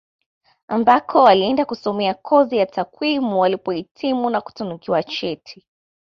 [0.67, 5.67] Ambako alienda kusomea kozi ya takwimu alipohitimu na kutunikiwa cheti